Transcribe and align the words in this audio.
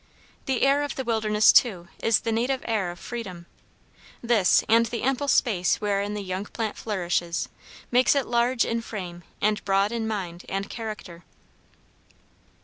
The 0.47 0.63
air 0.63 0.81
of 0.81 0.95
the 0.95 1.03
wilderness, 1.03 1.51
too, 1.53 1.87
is 1.99 2.21
the 2.21 2.31
native 2.31 2.63
air 2.65 2.89
of 2.89 2.97
freedom: 2.99 3.45
this, 4.23 4.63
and 4.67 4.87
the 4.87 5.03
ample 5.03 5.27
space 5.27 5.79
wherein 5.79 6.15
the 6.15 6.23
young 6.23 6.45
plant 6.45 6.75
flourishes, 6.75 7.49
makes 7.91 8.15
it 8.15 8.25
large 8.25 8.65
in 8.65 8.81
frame 8.81 9.23
and 9.41 9.63
broad 9.63 9.91
in 9.91 10.07
mind 10.07 10.43
and 10.49 10.67
character. 10.71 11.23